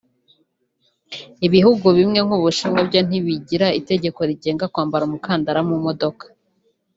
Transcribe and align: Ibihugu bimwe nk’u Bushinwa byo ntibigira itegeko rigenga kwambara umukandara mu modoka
Ibihugu 1.47 1.85
bimwe 1.97 2.19
nk’u 2.25 2.37
Bushinwa 2.43 2.81
byo 2.87 2.99
ntibigira 3.07 3.67
itegeko 3.79 4.19
rigenga 4.29 4.65
kwambara 4.73 5.03
umukandara 5.05 5.59
mu 5.69 5.77
modoka 5.85 6.25